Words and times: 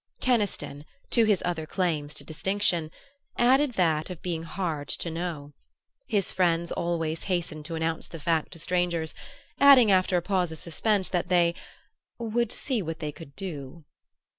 Keniston, 0.19 0.83
to 1.11 1.25
his 1.25 1.43
other 1.45 1.67
claims 1.67 2.15
to 2.15 2.23
distinction, 2.23 2.89
added 3.37 3.73
that 3.73 4.09
of 4.09 4.23
being 4.23 4.41
hard 4.41 4.87
to 4.87 5.11
know. 5.11 5.53
His 6.07 6.31
friends 6.31 6.71
always 6.71 7.25
hastened 7.25 7.65
to 7.65 7.75
announce 7.75 8.07
the 8.07 8.19
fact 8.19 8.51
to 8.53 8.57
strangers 8.59 9.13
adding 9.59 9.91
after 9.91 10.17
a 10.17 10.21
pause 10.23 10.51
of 10.51 10.59
suspense 10.59 11.09
that 11.09 11.29
they 11.29 11.53
"would 12.17 12.51
see 12.51 12.81
what 12.81 12.97
they 12.97 13.11
could 13.11 13.35
do." 13.35 13.83